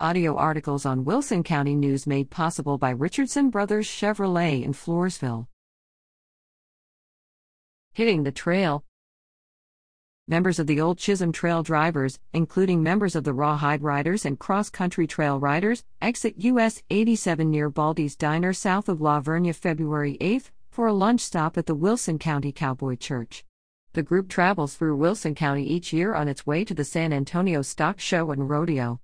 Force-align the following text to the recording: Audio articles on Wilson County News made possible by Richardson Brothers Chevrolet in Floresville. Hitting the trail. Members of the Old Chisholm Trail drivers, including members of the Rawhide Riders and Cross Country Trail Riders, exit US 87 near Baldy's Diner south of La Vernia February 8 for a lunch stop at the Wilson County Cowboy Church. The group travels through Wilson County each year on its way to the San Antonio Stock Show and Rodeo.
Audio 0.00 0.34
articles 0.34 0.84
on 0.84 1.04
Wilson 1.04 1.44
County 1.44 1.76
News 1.76 2.04
made 2.04 2.28
possible 2.28 2.78
by 2.78 2.90
Richardson 2.90 3.48
Brothers 3.48 3.86
Chevrolet 3.86 4.64
in 4.64 4.72
Floresville. 4.72 5.46
Hitting 7.92 8.24
the 8.24 8.32
trail. 8.32 8.84
Members 10.26 10.58
of 10.58 10.66
the 10.66 10.80
Old 10.80 10.98
Chisholm 10.98 11.30
Trail 11.30 11.62
drivers, 11.62 12.18
including 12.32 12.82
members 12.82 13.14
of 13.14 13.22
the 13.22 13.32
Rawhide 13.32 13.84
Riders 13.84 14.24
and 14.24 14.36
Cross 14.36 14.70
Country 14.70 15.06
Trail 15.06 15.38
Riders, 15.38 15.84
exit 16.02 16.34
US 16.38 16.82
87 16.90 17.48
near 17.48 17.70
Baldy's 17.70 18.16
Diner 18.16 18.52
south 18.52 18.88
of 18.88 19.00
La 19.00 19.20
Vernia 19.20 19.54
February 19.54 20.16
8 20.20 20.50
for 20.70 20.88
a 20.88 20.92
lunch 20.92 21.20
stop 21.20 21.56
at 21.56 21.66
the 21.66 21.74
Wilson 21.76 22.18
County 22.18 22.50
Cowboy 22.50 22.96
Church. 22.96 23.44
The 23.92 24.02
group 24.02 24.28
travels 24.28 24.74
through 24.74 24.96
Wilson 24.96 25.36
County 25.36 25.64
each 25.64 25.92
year 25.92 26.16
on 26.16 26.26
its 26.26 26.44
way 26.44 26.64
to 26.64 26.74
the 26.74 26.84
San 26.84 27.12
Antonio 27.12 27.62
Stock 27.62 28.00
Show 28.00 28.32
and 28.32 28.50
Rodeo. 28.50 29.00